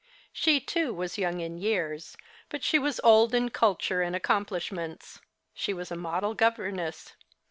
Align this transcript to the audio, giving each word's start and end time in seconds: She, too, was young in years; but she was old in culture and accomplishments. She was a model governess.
She, 0.33 0.59
too, 0.59 0.95
was 0.95 1.19
young 1.19 1.41
in 1.41 1.59
years; 1.59 2.17
but 2.49 2.63
she 2.63 2.79
was 2.79 2.99
old 3.03 3.35
in 3.35 3.49
culture 3.49 4.01
and 4.01 4.15
accomplishments. 4.15 5.21
She 5.53 5.75
was 5.75 5.91
a 5.91 5.95
model 5.95 6.33
governess. 6.33 7.13